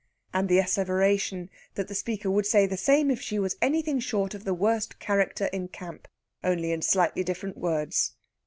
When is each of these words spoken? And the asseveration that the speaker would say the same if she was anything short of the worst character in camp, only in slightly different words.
And 0.33 0.49
the 0.49 0.57
asseveration 0.57 1.49
that 1.75 1.87
the 1.87 1.93
speaker 1.93 2.31
would 2.31 2.47
say 2.47 2.65
the 2.65 2.75
same 2.75 3.11
if 3.11 3.21
she 3.21 3.37
was 3.37 3.55
anything 3.61 3.99
short 3.99 4.33
of 4.33 4.45
the 4.45 4.53
worst 4.55 4.97
character 4.97 5.45
in 5.53 5.67
camp, 5.67 6.07
only 6.43 6.71
in 6.71 6.81
slightly 6.81 7.23
different 7.23 7.55
words. 7.55 8.15